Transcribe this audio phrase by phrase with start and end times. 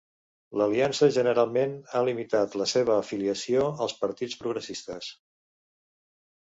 [0.61, 5.15] L'aliança generalment ha limitat la seva filiació als partits progressistes.